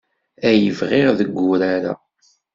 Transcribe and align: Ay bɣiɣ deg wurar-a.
Ay 0.47 0.63
bɣiɣ 0.77 1.09
deg 1.19 1.29
wurar-a. 1.37 1.93